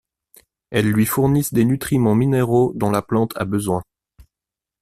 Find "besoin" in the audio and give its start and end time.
3.45-3.83